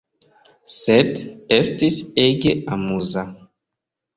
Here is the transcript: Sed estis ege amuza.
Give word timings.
Sed 0.75 1.21
estis 1.57 1.99
ege 2.25 2.57
amuza. 2.79 3.29